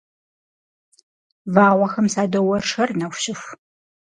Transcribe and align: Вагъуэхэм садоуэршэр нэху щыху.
Вагъуэхэм 1.53 2.07
садоуэршэр 2.13 2.89
нэху 2.99 3.19
щыху. 3.23 3.51